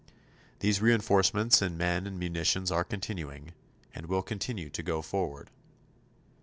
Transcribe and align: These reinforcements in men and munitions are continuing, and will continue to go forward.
These 0.61 0.81
reinforcements 0.81 1.61
in 1.61 1.77
men 1.77 2.07
and 2.07 2.17
munitions 2.17 2.71
are 2.71 2.83
continuing, 2.83 3.53
and 3.93 4.07
will 4.07 4.23
continue 4.23 4.71
to 4.71 4.81
go 4.81 5.03
forward. 5.03 5.51